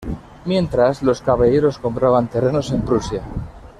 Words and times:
Mientras 0.45 1.03
los 1.03 1.21
caballeros 1.21 1.77
compraban 1.77 2.27
terrenos 2.27 2.71
en 2.71 2.81
Prusia. 2.81 3.21